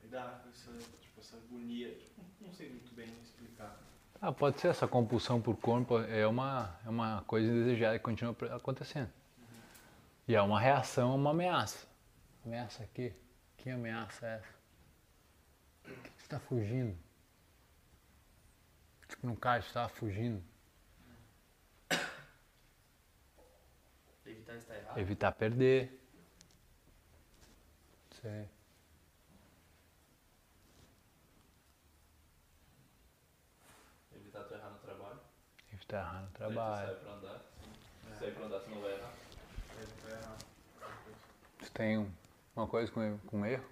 aí 0.00 0.08
dá 0.08 0.40
essa, 0.48 0.70
tipo, 1.00 1.18
essa 1.20 1.36
agonia, 1.38 1.92
tipo, 1.96 2.22
não 2.40 2.52
sei 2.52 2.70
muito 2.70 2.94
bem 2.94 3.08
explicar. 3.20 3.80
ah, 4.22 4.30
pode 4.30 4.60
ser 4.60 4.68
essa 4.68 4.86
compulsão 4.86 5.42
por 5.42 5.56
corpo, 5.56 5.98
é 5.98 6.24
uma, 6.24 6.78
é 6.86 6.88
uma 6.88 7.22
coisa 7.26 7.50
indesejada 7.50 7.98
que 7.98 8.04
continua 8.04 8.36
acontecendo. 8.54 9.10
E 10.28 10.36
é 10.36 10.40
uma 10.40 10.60
reação 10.60 11.10
a 11.10 11.14
uma 11.16 11.30
ameaça. 11.30 11.87
Ameaça 12.48 12.82
aqui? 12.82 13.14
Que 13.58 13.68
ameaça 13.68 14.26
é 14.26 14.34
essa? 14.38 14.54
O 15.84 16.02
que 16.02 16.10
que 16.10 16.22
tu 16.22 16.28
tá 16.30 16.40
fugindo? 16.40 16.98
Tipo, 19.06 19.26
no 19.26 19.36
caso, 19.36 19.68
tu 19.68 19.74
tava 19.74 19.90
fugindo. 19.90 20.42
Evitar 24.24 24.56
estar 24.56 24.76
errado. 24.76 24.98
Evitar 24.98 25.32
perder. 25.32 26.00
Sei. 28.22 28.48
Evitar 34.14 34.44
tu 34.44 34.54
errar 34.54 34.70
no 34.70 34.78
trabalho. 34.78 35.20
Evitar 35.72 35.98
errar 35.98 36.12
no 36.14 36.20
Daí 36.22 36.30
tu 36.30 36.38
trabalho. 36.38 36.86
sai 36.86 36.96
pra 36.96 37.12
andar. 37.12 37.40
Sai 38.18 38.30
pra 38.32 38.44
andar, 38.46 38.60
tu 38.60 38.70
não 38.70 38.80
vai 38.80 38.92
errar. 38.92 39.12
Evitar 39.82 40.10
errar. 40.10 40.38
Tu 41.58 41.70
tem 41.72 41.98
um- 41.98 42.12
uma 42.58 42.66
coisa 42.66 42.90
com, 42.90 43.02
erro- 43.02 43.20
com 43.26 43.46
erro? 43.46 43.64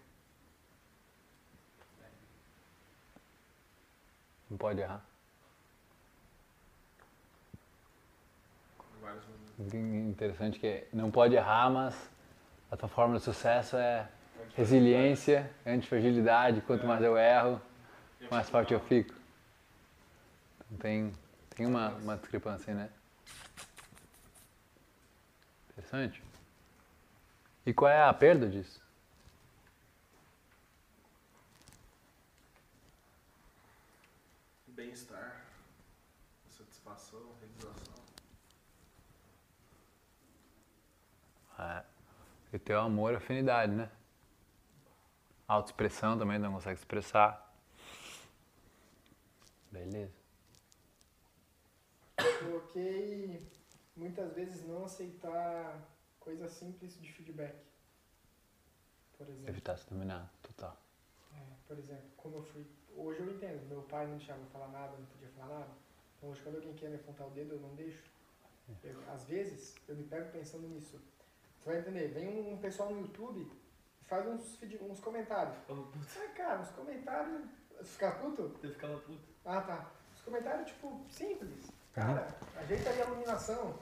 Não 4.49 4.57
pode 4.57 4.81
errar. 4.81 5.05
Interessante 9.59 10.59
que 10.59 10.87
não 10.93 11.11
pode 11.11 11.35
errar, 11.35 11.71
mas 11.71 12.11
a 12.71 12.76
tua 12.76 12.88
forma 12.88 13.16
de 13.16 13.23
sucesso 13.25 13.76
é 13.76 14.09
resiliência, 14.55 15.50
antifragilidade. 15.66 16.61
Quanto 16.61 16.87
mais 16.87 17.02
eu 17.02 17.16
erro, 17.16 17.61
mais 18.31 18.49
forte 18.49 18.73
eu 18.73 18.81
fico. 18.81 19.14
Então 20.66 20.78
tem, 20.78 21.12
tem 21.57 21.66
uma, 21.66 21.88
uma 21.97 22.16
discrepância 22.16 22.71
aí, 22.73 22.76
né? 22.78 22.90
Interessante. 25.71 26.23
E 27.66 27.75
qual 27.75 27.90
é 27.90 28.00
a 28.00 28.14
perda 28.14 28.49
disso? 28.49 28.80
Bem-estar, 34.68 35.44
satisfação, 36.49 37.35
realização. 37.40 37.94
É. 41.58 41.85
E 42.52 42.58
teu 42.61 42.78
amor 42.78 43.14
e 43.14 43.16
afinidade, 43.16 43.73
né? 43.73 43.90
Autoexpressão 45.49 46.16
também, 46.16 46.38
não 46.38 46.52
consegue 46.52 46.78
expressar. 46.78 47.52
Beleza. 49.73 50.14
Coloquei 52.38 53.44
muitas 53.96 54.32
vezes 54.35 54.64
não 54.64 54.85
aceitar 54.85 55.96
coisas 56.26 56.50
simples 56.50 57.00
de 57.00 57.12
feedback. 57.12 57.54
Por 59.16 59.28
exemplo, 59.28 59.49
Evitar 59.49 59.76
se 59.78 59.88
dominar, 59.88 60.28
total. 60.42 60.76
é, 61.33 61.40
por 61.68 61.78
exemplo, 61.78 62.04
como 62.16 62.37
eu 62.38 62.42
fui. 62.42 62.66
Hoje 62.97 63.21
eu 63.21 63.30
entendo, 63.30 63.64
meu 63.68 63.83
pai 63.83 64.06
não 64.09 64.16
deixava 64.18 64.40
eu 64.40 64.47
falar 64.47 64.66
nada, 64.68 64.97
não 64.99 65.06
podia 65.06 65.28
falar 65.28 65.61
nada. 65.61 65.71
Então 66.18 66.30
hoje 66.30 66.42
quando 66.42 66.56
alguém 66.56 66.75
quer 66.75 66.88
me 66.90 66.97
apontar 66.97 67.28
o 67.28 67.30
dedo, 67.30 67.54
eu 67.54 67.61
não 67.61 67.73
deixo. 67.76 68.02
Eu- 68.83 69.00
às 69.12 69.23
vezes 69.25 69.76
eu 69.88 69.95
me 69.95 70.02
pego 70.02 70.28
pensando 70.33 70.66
nisso. 70.66 71.00
Você 71.61 71.71
vai 71.71 71.78
entender, 71.78 72.09
vem 72.09 72.28
um, 72.28 72.54
um 72.54 72.59
pessoal 72.59 72.90
no 72.92 73.00
YouTube 73.02 73.40
e 74.02 74.04
faz 74.06 74.26
uns, 74.26 74.59
uns 74.83 74.99
comentários. 75.00 75.56
Ficava 75.59 75.83
puto. 75.85 75.99
Ah, 76.18 76.28
cara, 76.35 76.61
uns 76.62 76.71
comentários. 76.71 77.45
Você 77.78 77.85
fica 77.85 78.11
puto? 78.12 78.42
Eu 78.64 78.73
ficava 78.73 78.99
puto. 78.99 79.21
Ah, 79.45 79.61
tá. 79.61 79.90
Os 80.16 80.23
comentários, 80.23 80.66
tipo, 80.68 81.00
simples. 81.09 81.71
Cara, 81.92 82.26
ajeita 82.56 82.90
aí 82.90 83.00
a 83.02 83.06
iluminação. 83.06 83.78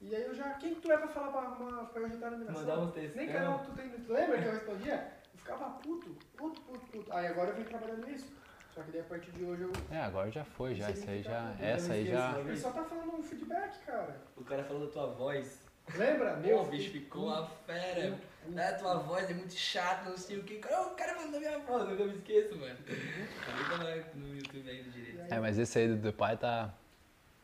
E 0.00 0.14
aí 0.16 0.22
eu 0.22 0.34
já. 0.34 0.54
Quem 0.54 0.74
que 0.74 0.80
tu 0.80 0.90
é 0.90 0.96
pra 0.96 1.08
falar 1.08 1.30
pra, 1.30 1.40
uma, 1.64 1.84
pra 1.86 2.00
eu 2.00 2.06
ajeitar 2.06 2.28
a 2.28 2.32
iluminação? 2.32 2.60
Mandava 2.62 2.80
uns 2.82 2.92
textos. 2.92 3.16
Nem 3.16 3.28
canal 3.28 3.58
tu 3.64 3.72
tem. 3.72 3.88
Tu 3.90 4.12
lembra 4.12 4.38
que 4.40 4.48
eu 4.48 4.52
respondia? 4.52 5.12
Eu 5.32 5.38
ficava 5.38 5.70
puto, 5.78 6.16
puto, 6.36 6.60
puto, 6.62 6.86
puto. 6.86 7.12
Aí 7.12 7.26
agora 7.26 7.50
eu 7.50 7.56
vim 7.56 7.64
trabalhando 7.64 8.06
nisso. 8.06 8.26
Só 8.74 8.82
que 8.82 8.92
daí 8.92 9.00
a 9.00 9.04
partir 9.04 9.30
de 9.32 9.44
hoje 9.44 9.62
eu. 9.62 9.72
É, 9.90 10.00
agora 10.00 10.30
já 10.30 10.44
foi, 10.44 10.74
já. 10.74 10.90
Isso 10.90 11.10
aí 11.10 11.22
já. 11.22 11.52
Essa 11.60 11.92
aí 11.92 12.06
já. 12.06 12.38
Ele 12.38 12.56
só 12.56 12.70
tá 12.70 12.82
falando 12.84 13.14
um 13.18 13.22
feedback, 13.22 13.78
cara. 13.84 14.16
O 14.36 14.44
cara 14.44 14.64
falou 14.64 14.86
da 14.86 14.92
tua 14.92 15.06
voz. 15.08 15.68
Lembra? 15.94 16.36
Meu, 16.36 16.56
Meu, 16.56 16.60
o 16.62 16.66
bicho 16.66 16.90
ficou 16.92 17.26
uma 17.26 17.46
fera. 17.66 18.16
Ah, 18.56 18.72
tua 18.78 18.94
voz 18.98 19.28
é 19.28 19.34
muito 19.34 19.52
chata, 19.52 20.08
não 20.08 20.16
sei 20.16 20.38
o 20.38 20.44
que. 20.44 20.58
Cara, 20.58 20.82
o 20.86 20.94
cara 20.94 21.14
da 21.14 21.38
minha 21.38 21.58
voz, 21.58 21.82
eu 21.82 21.90
nunca 21.90 22.04
me 22.04 22.14
esqueço, 22.14 22.56
mano. 22.56 22.76
Também 22.76 23.68
tá 23.68 24.14
no- 24.14 24.20
no 24.28 24.34
YouTube 24.36 24.70
ainda 24.70 24.90
direito. 24.90 25.32
É, 25.34 25.40
mas 25.40 25.58
esse 25.58 25.78
aí 25.78 25.94
do 25.94 26.12
pai 26.12 26.36
tá. 26.36 26.72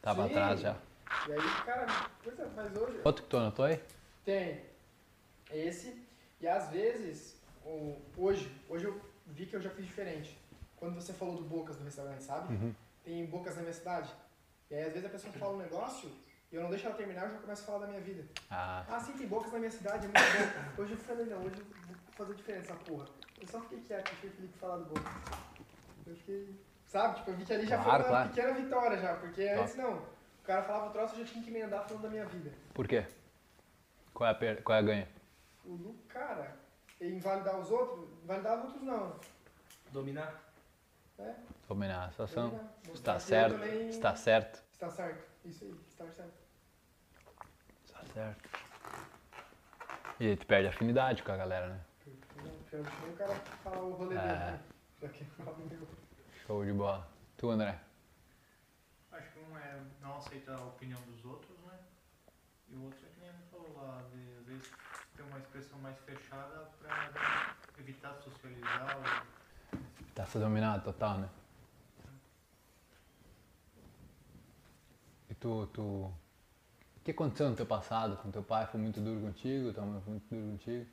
Pra 0.01 0.15
Sim. 0.15 0.29
trás 0.33 0.61
já. 0.61 0.77
E 1.29 1.33
aí, 1.33 1.65
cara, 1.65 1.87
pois 2.23 2.39
é, 2.39 2.47
mas 2.55 2.77
hoje. 2.77 3.01
Outro 3.05 3.23
que 3.23 3.29
tu 3.29 3.37
anotou 3.37 3.65
aí? 3.65 3.81
Tem 4.25 4.65
esse, 5.51 6.05
e 6.41 6.47
às 6.49 6.71
vezes, 6.71 7.41
hoje, 8.17 8.51
hoje 8.69 8.85
eu 8.87 9.01
vi 9.27 9.47
que 9.47 9.55
eu 9.57 9.61
já 9.61 9.71
fiz 9.71 9.85
diferente. 9.87 10.39
Quando 10.77 10.95
você 10.95 11.13
falou 11.13 11.37
do 11.37 11.43
Bocas 11.45 11.77
do 11.77 11.85
restaurante, 11.85 12.23
sabe? 12.23 12.55
Uhum. 12.55 12.75
Tem 13.05 13.25
Bocas 13.27 13.57
na 13.57 13.63
minha 13.63 13.73
cidade. 13.73 14.13
E 14.71 14.75
aí 14.75 14.83
às 14.85 14.93
vezes 14.93 15.07
a 15.07 15.11
pessoa 15.11 15.33
fala 15.35 15.55
um 15.55 15.59
negócio 15.59 16.11
e 16.53 16.57
eu 16.57 16.63
não 16.63 16.71
deixo 16.71 16.87
ela 16.87 16.97
terminar, 16.97 17.25
eu 17.27 17.31
já 17.33 17.39
começo 17.39 17.63
a 17.63 17.67
falar 17.67 17.79
da 17.81 17.87
minha 17.87 18.01
vida. 18.01 18.25
Ah, 18.51 18.85
Ah, 18.89 19.01
sim, 19.01 19.13
tem 19.13 19.27
Bocas 19.27 19.53
na 19.53 19.59
minha 19.59 19.71
cidade, 19.71 20.07
é 20.07 20.09
muito 20.09 20.75
bom. 20.77 20.83
Hoje 20.83 20.93
eu 20.93 20.99
falei, 20.99 21.27
não, 21.27 21.39
hoje 21.39 21.57
eu 21.59 21.65
vou 21.87 21.97
fazer 22.13 22.35
diferente 22.35 22.65
essa 22.65 22.75
porra. 22.75 23.07
Eu 23.41 23.47
só 23.47 23.61
fiquei 23.61 23.81
quieto, 23.81 24.11
deixei 24.11 24.31
o 24.31 24.33
Felipe 24.33 24.59
falar 24.59 24.77
do 24.79 24.85
Bocas. 24.87 25.13
Eu 26.07 26.17
fiquei, 26.17 26.61
sabe? 26.85 27.17
Tipo, 27.17 27.31
eu 27.31 27.37
vi 27.37 27.45
que 27.45 27.53
ali 27.55 27.67
já 27.67 27.83
Claro, 27.83 28.03
foi 28.05 28.13
uma 28.13 28.19
claro. 28.19 28.29
pequena 28.31 28.53
vitória 28.55 28.99
já, 28.99 29.15
porque 29.15 29.43
antes 29.49 29.77
não. 29.77 30.03
O 30.47 30.53
cara 30.55 30.63
falava 30.63 30.87
o 30.87 30.93
troço, 30.93 31.17
eu 31.17 31.27
já 31.27 31.33
tinha 31.33 31.43
que 31.43 31.51
emendar 31.51 31.83
falando 31.89 32.03
da 32.05 32.09
minha 32.09 32.25
vida. 32.25 32.53
por 32.73 32.87
quê? 32.87 33.05
Qual 34.15 34.29
é 34.29 34.31
a, 34.31 34.35
per... 34.37 34.63
Qual 34.63 34.77
é 34.77 34.79
a 34.79 34.83
ganha? 34.83 35.09
O 35.65 35.73
Lu, 35.73 35.99
cara, 36.09 36.57
invalidar 37.01 37.59
os 37.59 37.69
outros, 37.69 38.09
invalidar 38.23 38.59
os 38.59 38.65
outros 38.67 38.83
não. 38.85 39.19
Dominar. 39.91 40.41
É, 41.19 41.35
Dominar 41.67 42.05
a 42.05 42.11
situação. 42.13 42.51
dominar. 42.51 42.73
Está 42.95 43.19
certo. 43.19 43.53
também- 43.55 43.89
Está 43.89 44.15
certo. 44.15 44.63
Está 44.73 44.89
certo. 44.89 45.25
Isso 45.45 45.65
aí, 45.65 45.75
estar 45.89 46.13
certo. 46.13 46.35
Está 47.85 48.05
certo. 48.15 48.49
E 50.21 50.29
aí 50.29 50.37
tu 50.37 50.47
perde 50.47 50.69
afinidade 50.69 51.25
com 51.25 51.33
a 51.33 51.37
galera, 51.37 51.69
né? 51.71 51.81
Eu 52.73 52.85
não 52.85 52.91
o 53.11 53.17
cara 53.17 53.35
fala 53.65 53.79
o 53.83 53.93
rolê 53.95 54.15
É. 54.15 54.21
dele. 54.21 54.33
né? 54.35 54.61
Já 55.03 55.09
que 55.09 55.25
fala 55.25 55.51
o 55.57 55.67
meu. 55.67 55.89
Show 56.47 56.65
de 56.65 56.73
bola. 56.73 57.05
Tu, 57.37 57.51
André? 57.51 57.81
Não 60.01 60.17
aceitar 60.17 60.59
a 60.59 60.65
opinião 60.65 61.01
dos 61.03 61.25
outros, 61.25 61.59
né? 61.61 61.79
E 62.69 62.75
o 62.75 62.85
outro 62.85 62.99
é 63.07 63.09
que 63.11 63.21
nem 63.21 63.33
falou 63.51 63.77
lá, 63.77 64.03
de, 64.13 64.39
às 64.41 64.47
vezes 64.47 64.71
ter 65.17 65.23
uma 65.23 65.39
expressão 65.39 65.79
mais 65.79 65.99
fechada 66.01 66.69
pra 66.79 67.57
evitar 67.79 68.15
socializar 68.15 68.97
ou 68.97 69.37
Tá 70.15 70.25
se 70.25 70.39
dominado 70.39 70.83
total, 70.83 71.19
né? 71.19 71.29
E 75.29 75.35
tu, 75.35 75.67
tu. 75.67 75.83
O 75.83 76.15
que 77.05 77.11
aconteceu 77.11 77.51
no 77.51 77.57
teu 77.57 77.67
passado? 77.67 78.17
Com 78.17 78.31
teu 78.31 78.43
pai 78.43 78.67
foi 78.67 78.81
muito 78.81 79.01
duro 79.01 79.21
contigo, 79.21 79.73
tua 79.73 79.85
mãe 79.85 80.01
foi 80.01 80.13
muito 80.13 80.29
duro 80.29 80.53
contigo? 80.53 80.87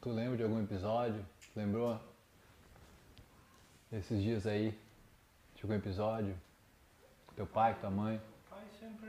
Tu 0.00 0.10
lembra 0.10 0.36
de 0.36 0.42
algum 0.42 0.62
episódio? 0.62 1.24
Lembrou? 1.56 1.98
Esses 3.90 4.22
dias 4.22 4.46
aí? 4.46 4.78
De 5.54 5.62
algum 5.62 5.74
episódio? 5.74 6.36
Teu 7.34 7.46
pai, 7.46 7.74
tua 7.80 7.90
mãe? 7.90 8.20
pai 8.50 8.64
sempre 8.78 9.08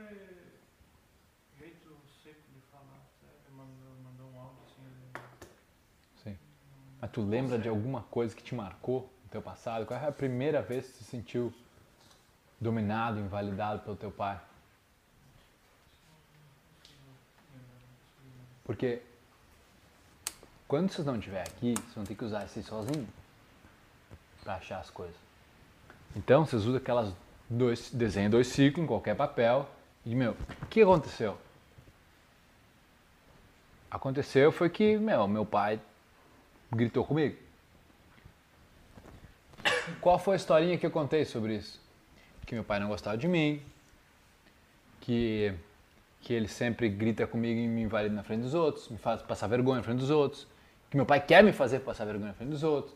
jeito 1.58 1.96
seco 2.22 2.40
de 2.54 2.60
falar, 2.72 3.00
sabe? 3.20 3.54
Mandou, 3.54 3.94
mandou 4.02 4.26
um 4.34 4.40
áudio 4.40 4.62
assim. 4.64 5.26
Sim. 6.22 6.38
Mas 7.00 7.10
tu 7.10 7.22
lembra 7.22 7.58
de 7.58 7.68
alguma 7.68 8.02
coisa 8.04 8.34
que 8.34 8.42
te 8.42 8.54
marcou 8.54 9.10
no 9.22 9.30
teu 9.30 9.42
passado? 9.42 9.84
Qual 9.84 10.00
é 10.00 10.08
a 10.08 10.12
primeira 10.12 10.62
vez 10.62 10.86
que 10.86 10.92
tu 10.92 10.98
se 10.98 11.04
sentiu 11.04 11.52
dominado, 12.60 13.20
invalidado 13.20 13.80
pelo 13.80 13.96
teu 13.96 14.10
pai? 14.10 14.40
Porque 18.64 19.02
quando 20.66 20.90
vocês 20.90 21.06
não 21.06 21.16
estiver 21.16 21.42
aqui, 21.42 21.74
vocês 21.74 21.94
vão 21.94 22.04
ter 22.04 22.14
que 22.14 22.24
usar 22.24 22.40
aí 22.40 22.62
sozinho 22.62 23.06
para 24.42 24.54
achar 24.54 24.80
as 24.80 24.88
coisas. 24.88 25.16
Então 26.16 26.46
vocês 26.46 26.64
usam 26.64 26.76
aquelas 26.76 27.12
dois, 27.48 27.90
desenha 27.90 28.30
dois 28.30 28.46
círculos 28.48 28.84
em 28.84 28.88
qualquer 28.88 29.14
papel 29.16 29.68
e 30.04 30.14
meu, 30.14 30.36
o 30.62 30.66
que 30.66 30.82
aconteceu? 30.82 31.38
Aconteceu 33.90 34.50
foi 34.50 34.68
que, 34.68 34.96
meu, 34.98 35.26
meu 35.28 35.46
pai 35.46 35.80
gritou 36.70 37.04
comigo. 37.04 37.36
Qual 40.00 40.18
foi 40.18 40.34
a 40.34 40.36
historinha 40.36 40.76
que 40.76 40.84
eu 40.84 40.90
contei 40.90 41.24
sobre 41.24 41.56
isso? 41.56 41.80
Que 42.44 42.54
meu 42.54 42.64
pai 42.64 42.80
não 42.80 42.88
gostava 42.88 43.16
de 43.16 43.28
mim, 43.28 43.62
que, 45.00 45.54
que 46.20 46.32
ele 46.32 46.48
sempre 46.48 46.88
grita 46.88 47.26
comigo 47.26 47.60
e 47.60 47.68
me 47.68 47.82
invalida 47.82 48.14
na 48.14 48.22
frente 48.22 48.42
dos 48.42 48.54
outros, 48.54 48.88
me 48.88 48.98
faz 48.98 49.22
passar 49.22 49.46
vergonha 49.46 49.78
na 49.78 49.82
frente 49.82 50.00
dos 50.00 50.10
outros, 50.10 50.46
que 50.90 50.96
meu 50.96 51.06
pai 51.06 51.20
quer 51.20 51.42
me 51.42 51.52
fazer 51.52 51.80
passar 51.80 52.04
vergonha 52.04 52.28
na 52.28 52.34
frente 52.34 52.50
dos 52.50 52.62
outros, 52.62 52.94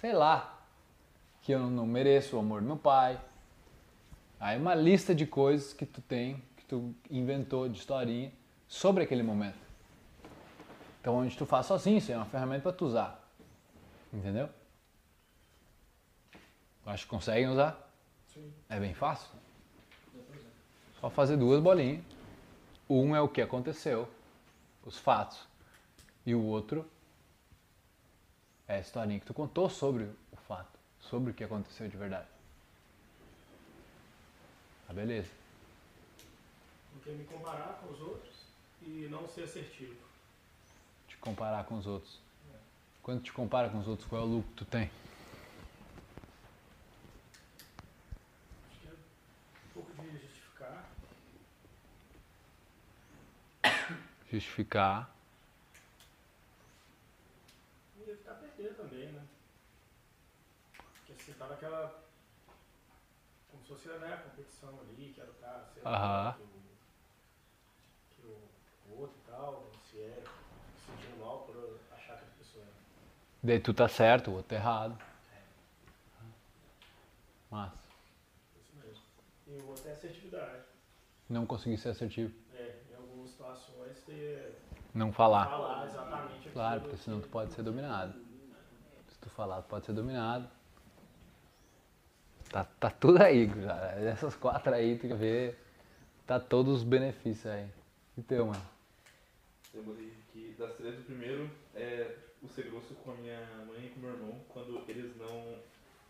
sei 0.00 0.12
lá, 0.12 0.60
que 1.42 1.52
eu 1.52 1.60
não 1.60 1.86
mereço 1.86 2.36
o 2.36 2.40
amor 2.40 2.60
do 2.60 2.66
meu 2.66 2.76
pai. 2.76 3.18
Aí 4.42 4.58
uma 4.58 4.74
lista 4.74 5.14
de 5.14 5.24
coisas 5.24 5.72
que 5.72 5.86
tu 5.86 6.00
tem, 6.00 6.42
que 6.56 6.64
tu 6.64 6.92
inventou 7.08 7.68
de 7.68 7.78
historinha 7.78 8.32
sobre 8.66 9.04
aquele 9.04 9.22
momento. 9.22 9.56
Então 11.00 11.14
onde 11.14 11.38
tu 11.38 11.46
faz 11.46 11.66
sozinho, 11.66 11.98
isso 11.98 12.10
é 12.10 12.16
uma 12.16 12.26
ferramenta 12.26 12.64
para 12.64 12.72
tu 12.72 12.86
usar. 12.86 13.24
Entendeu? 14.12 14.48
Acho 16.84 17.04
que 17.04 17.10
conseguem 17.10 17.48
usar. 17.50 17.88
Sim. 18.34 18.52
É 18.68 18.80
bem 18.80 18.92
fácil. 18.92 19.30
Só 21.00 21.08
fazer 21.08 21.36
duas 21.36 21.62
bolinhas. 21.62 22.02
Um 22.90 23.14
é 23.14 23.20
o 23.20 23.28
que 23.28 23.40
aconteceu, 23.40 24.08
os 24.84 24.98
fatos. 24.98 25.46
E 26.26 26.34
o 26.34 26.42
outro 26.42 26.84
é 28.66 28.74
a 28.74 28.80
historinha 28.80 29.20
que 29.20 29.26
tu 29.26 29.34
contou 29.34 29.70
sobre 29.70 30.02
o 30.32 30.36
fato, 30.48 30.80
sobre 30.98 31.30
o 31.30 31.34
que 31.34 31.44
aconteceu 31.44 31.86
de 31.86 31.96
verdade. 31.96 32.31
Tá 34.92 34.96
beleza. 34.96 35.30
Porque 36.92 37.10
me 37.12 37.24
comparar 37.24 37.80
com 37.80 37.90
os 37.94 38.00
outros 38.02 38.34
e 38.82 39.08
não 39.10 39.26
ser 39.26 39.44
assertivo. 39.44 39.96
Te 41.08 41.16
comparar 41.16 41.64
com 41.64 41.78
os 41.78 41.86
outros. 41.86 42.20
Quando 43.02 43.22
te 43.22 43.32
compara 43.32 43.70
com 43.70 43.78
os 43.80 43.88
outros, 43.88 44.06
qual 44.06 44.20
é 44.20 44.24
o 44.24 44.28
lucro 44.28 44.50
que 44.50 44.56
tu 44.56 44.64
tem? 44.66 44.90
Acho 48.68 48.80
que 48.82 48.88
é 48.88 48.92
um 48.92 49.72
pouco 49.72 50.02
de 50.02 50.18
justificar. 50.18 50.84
Justificar. 54.30 55.16
E 57.96 58.10
evitar 58.10 58.34
perder 58.34 58.74
também, 58.74 59.10
né? 59.10 59.24
Porque 60.74 61.14
você 61.14 61.32
tá 61.32 61.46
naquela. 61.46 62.11
Como 63.52 63.62
se 63.62 63.68
fosse 63.68 63.88
né, 63.88 64.12
a 64.14 64.16
competição 64.16 64.80
ali, 64.80 65.12
que 65.14 65.20
era 65.20 65.30
o 65.30 65.34
cara, 65.34 65.64
sei 65.72 65.82
lá, 65.84 66.34
que, 66.36 66.42
o, 66.42 66.46
que 68.16 68.26
o- 68.26 68.92
o 68.92 69.00
outro 69.00 69.16
e 69.24 69.30
tal, 69.30 69.70
se 69.88 69.98
é 70.00 70.22
se 70.76 70.86
sentindo 70.90 71.20
mal 71.24 71.44
por 71.44 71.78
achar 71.92 72.16
que 72.18 72.24
a 72.24 72.28
pessoa 72.38 72.64
é. 72.64 72.68
Daí 73.44 73.60
tu 73.60 73.72
tá 73.74 73.86
certo, 73.88 74.30
o 74.30 74.34
outro 74.34 74.48
tá 74.48 74.56
errado. 74.56 74.98
Mas 77.50 77.70
Isso 78.58 78.74
mesmo. 78.76 79.02
E 79.46 79.50
o 79.62 79.68
outro 79.68 79.88
é 79.88 79.92
assertividade. 79.92 80.62
não 81.28 81.44
consegui 81.46 81.76
ser 81.76 81.90
assertivo. 81.90 82.34
É, 82.54 82.80
em 82.90 82.94
algumas 82.94 83.30
situações 83.30 84.00
ter 84.06 84.58
Não 84.94 85.12
falar. 85.12 85.46
falar 85.48 85.86
exatamente 85.86 86.48
Claro, 86.50 86.80
porque 86.80 86.96
senão 86.96 87.20
tu 87.20 87.28
pode 87.28 87.52
ser 87.52 87.62
dominado. 87.62 88.14
Se 89.08 89.18
tu 89.20 89.28
falar, 89.30 89.60
tu 89.62 89.68
pode 89.68 89.84
ser 89.86 89.92
dominado. 89.92 90.48
Tá, 92.52 92.64
tá 92.78 92.90
tudo 92.90 93.22
aí, 93.22 93.48
cara. 93.48 93.98
Essas 93.98 94.36
quatro 94.36 94.74
aí, 94.74 94.98
tu 94.98 95.08
quer 95.08 95.16
ver. 95.16 95.58
Tá 96.26 96.38
todos 96.38 96.76
os 96.76 96.84
benefícios 96.84 97.46
aí. 97.46 97.66
E 98.16 98.20
teu, 98.22 98.46
mano? 98.46 98.62
Eu 99.72 99.82
botei 99.82 100.12
que 100.30 100.54
das 100.58 100.74
três, 100.74 100.98
o 100.98 101.02
primeiro 101.04 101.50
é 101.74 102.14
o 102.42 102.48
ser 102.48 102.70
grosso 102.70 102.94
com 102.96 103.12
a 103.12 103.14
minha 103.14 103.40
mãe 103.66 103.86
e 103.86 103.88
com 103.88 104.00
o 104.00 104.02
meu 104.02 104.10
irmão 104.12 104.40
quando 104.50 104.84
eles 104.86 105.16
não 105.16 105.56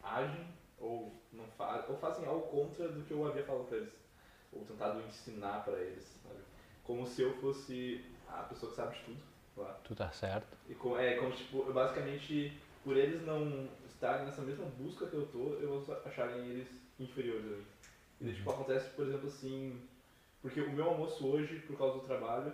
agem 0.03 0.45
ou 0.81 1.15
não 1.33 1.47
fazem, 1.57 1.85
ou 1.89 1.97
fazem 1.99 2.27
algo 2.27 2.49
contra 2.49 2.89
do 2.89 3.05
que 3.05 3.13
eu 3.13 3.25
havia 3.25 3.45
falado 3.45 3.69
pra 3.69 3.77
eles. 3.77 3.93
Ou 4.53 4.65
tentado 4.65 5.01
ensinar 5.03 5.65
pra 5.65 5.79
eles, 5.79 6.05
sabe? 6.25 6.41
Como 6.83 7.07
se 7.07 7.23
eu 7.23 7.33
fosse 7.35 8.05
a 8.29 8.43
pessoa 8.43 8.71
que 8.71 8.77
sabe 8.77 8.97
de 8.97 9.05
tudo 9.05 9.23
lá. 9.57 9.79
Tu 9.85 9.95
tá 9.95 10.11
certo. 10.11 10.57
E 10.69 10.73
é 10.73 11.17
como 11.19 11.31
tipo, 11.31 11.59
eu 11.59 11.73
basicamente, 11.73 12.61
por 12.83 12.97
eles 12.97 13.25
não 13.25 13.69
estarem 14.03 14.25
nessa 14.25 14.43
mesma 14.43 14.65
busca 14.65 15.07
que 15.07 15.15
eu 15.15 15.27
tô, 15.29 15.55
eu 15.55 15.81
vou 15.81 15.97
acharem 16.05 16.45
eles 16.49 16.69
inferiores 16.99 17.47
a 17.47 17.51
mim. 17.51 17.65
E 18.21 18.25
daí, 18.25 18.35
tipo, 18.35 18.51
acontece, 18.51 18.91
por 18.91 19.07
exemplo, 19.07 19.29
assim, 19.29 19.81
porque 20.41 20.61
o 20.61 20.73
meu 20.73 20.89
almoço 20.89 21.25
hoje, 21.25 21.61
por 21.61 21.79
causa 21.79 22.01
do 22.01 22.05
trabalho, 22.05 22.53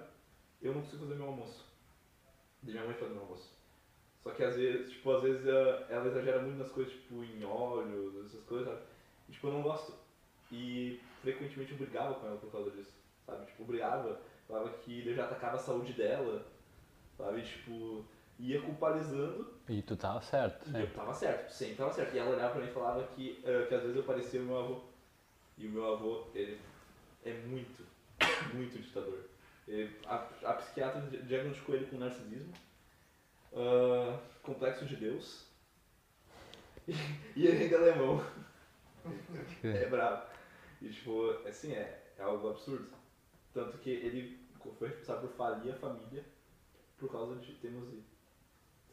eu 0.61 0.75
não 0.75 0.83
consigo 0.83 1.05
fazer 1.05 1.15
meu 1.15 1.27
almoço. 1.27 1.65
De 2.63 2.73
minha 2.73 2.85
mãe 2.85 2.95
fazer 2.95 3.13
meu 3.13 3.23
almoço. 3.23 3.51
Só 4.23 4.31
que 4.33 4.43
às 4.43 4.57
vezes, 4.57 4.91
tipo, 4.91 5.11
às 5.11 5.23
vezes 5.23 5.47
eh, 5.47 5.87
ela 5.89 6.09
exagera 6.09 6.43
muito 6.43 6.59
nas 6.59 6.71
coisas, 6.71 6.93
tipo, 6.93 7.25
em 7.25 7.43
óleos, 7.45 8.27
essas 8.27 8.45
coisas, 8.45 8.69
sabe? 8.69 8.83
E, 9.29 9.33
tipo, 9.33 9.47
eu 9.47 9.53
não 9.53 9.63
gosto. 9.63 9.95
E 10.53 11.01
frequentemente 11.23 11.73
eu 11.73 11.79
brigava 11.79 12.15
com 12.15 12.27
ela 12.27 12.37
por 12.37 12.53
causa 12.53 12.71
disso, 12.73 12.95
sabe? 13.25 13.47
Tipo, 13.47 13.65
brigava, 13.65 14.21
falava 14.47 14.69
que 14.71 15.07
eu 15.07 15.15
já 15.15 15.25
atacava 15.25 15.57
a 15.57 15.61
saúde 15.61 15.95
dela, 15.95 16.45
sabe? 17.17 17.41
Tipo, 17.41 18.05
ia 18.39 18.61
culpabilizando 18.63 19.53
E 19.69 19.83
tu 19.83 19.97
tava 19.97 20.21
certo, 20.23 20.71
e 20.71 20.81
eu 20.81 20.91
tava 20.93 21.13
certo, 21.13 21.51
sempre 21.51 21.75
tava 21.77 21.93
certo. 21.93 22.15
E 22.15 22.19
ela 22.19 22.31
olhava 22.31 22.53
pra 22.55 22.63
mim 22.63 22.69
e 22.71 22.73
falava 22.73 23.07
que, 23.09 23.41
eh, 23.45 23.67
que 23.69 23.75
às 23.75 23.83
vezes 23.83 23.97
eu 23.97 24.03
parecia 24.05 24.41
o 24.41 24.45
meu 24.45 24.59
avô. 24.59 24.81
E 25.59 25.67
o 25.67 25.71
meu 25.71 25.93
avô, 25.93 26.25
ele 26.35 26.59
é 27.25 27.33
muito, 27.35 27.85
muito 28.55 28.79
ditador. 28.79 29.25
Ele- 29.67 29.95
a, 30.07 30.15
a 30.45 30.53
psiquiatra 30.55 31.01
di- 31.03 31.23
diagnosticou 31.23 31.75
ele 31.75 31.87
com 31.87 31.99
narcisismo, 31.99 32.53
ah, 33.53 34.19
complexo 34.43 34.87
de 34.87 34.97
Deus, 34.97 35.47
e, 36.89 36.93
e 37.37 37.47
ele 37.47 37.65
ainda 37.65 37.77
é 37.77 37.79
alemão. 37.93 38.25
É 39.65 39.87
bravo. 39.87 40.27
E 40.83 40.89
tipo, 40.91 41.31
assim, 41.47 41.73
é, 41.73 42.03
é 42.19 42.23
algo 42.23 42.51
absurdo. 42.51 42.89
Tanto 43.55 43.79
que 43.79 43.91
ele 43.91 44.39
foi 44.79 44.89
responsável 44.89 45.29
por 45.29 45.37
falir 45.37 45.73
a 45.73 45.77
família 45.77 46.25
por 46.99 47.11
causa 47.11 47.37
de 47.37 47.53
teimosia. 47.55 48.03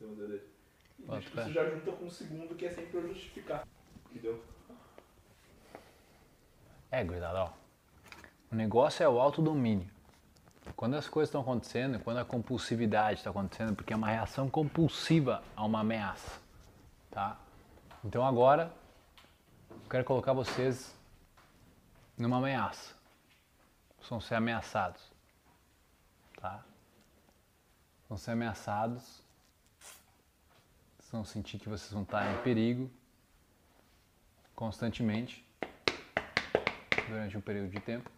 Teimosia 0.05 0.27
dele. 0.27 0.43
E 0.99 1.19
tipo, 1.19 1.39
isso 1.39 1.51
já 1.51 1.69
junta 1.69 1.91
com 1.91 2.05
o 2.05 2.11
segundo 2.11 2.55
que 2.55 2.65
é 2.65 2.71
sempre 2.71 2.97
eu 2.97 3.07
justificar. 3.07 3.67
Entendeu? 4.09 4.43
É, 6.91 7.03
gurizada, 7.03 7.43
ó. 7.43 7.53
O 8.51 8.55
negócio 8.55 9.03
é 9.03 9.09
o 9.09 9.19
autodomínio. 9.19 9.89
Quando 10.75 10.95
as 10.95 11.07
coisas 11.07 11.29
estão 11.29 11.41
acontecendo, 11.41 11.99
quando 11.99 12.17
a 12.17 12.25
compulsividade 12.25 13.19
está 13.19 13.29
acontecendo, 13.29 13.75
porque 13.75 13.93
é 13.93 13.95
uma 13.95 14.07
reação 14.07 14.49
compulsiva 14.49 15.43
a 15.55 15.63
uma 15.63 15.81
ameaça, 15.81 16.39
tá? 17.11 17.39
Então 18.03 18.25
agora, 18.25 18.71
eu 19.69 19.89
quero 19.89 20.03
colocar 20.03 20.33
vocês 20.33 20.95
numa 22.17 22.37
ameaça. 22.37 22.95
Vão 24.09 24.21
ser 24.21 24.35
ameaçados, 24.35 25.01
tá? 26.39 26.63
Vão 28.07 28.17
ser 28.17 28.31
ameaçados. 28.31 29.24
Vão 31.15 31.23
sentir 31.23 31.57
que 31.57 31.69
vocês 31.69 31.93
vão 31.93 32.03
estar 32.03 32.29
em 32.29 32.43
perigo 32.43 32.91
constantemente 34.53 35.47
durante 37.07 37.37
um 37.37 37.41
período 37.41 37.69
de 37.69 37.79
tempo. 37.79 38.11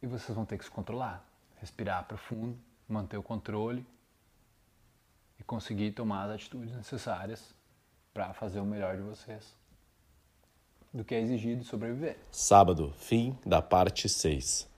E 0.00 0.06
vocês 0.06 0.32
vão 0.32 0.44
ter 0.44 0.58
que 0.58 0.64
se 0.64 0.70
controlar, 0.70 1.26
respirar 1.60 2.04
profundo, 2.04 2.56
manter 2.88 3.16
o 3.16 3.22
controle 3.22 3.84
e 5.40 5.42
conseguir 5.42 5.90
tomar 5.90 6.26
as 6.26 6.36
atitudes 6.36 6.72
necessárias 6.72 7.52
para 8.14 8.32
fazer 8.32 8.60
o 8.60 8.64
melhor 8.64 8.96
de 8.96 9.02
vocês 9.02 9.56
do 10.94 11.04
que 11.04 11.16
é 11.16 11.20
exigido 11.20 11.64
sobreviver. 11.64 12.16
Sábado, 12.30 12.94
fim 12.96 13.36
da 13.44 13.60
parte 13.60 14.08
6. 14.08 14.71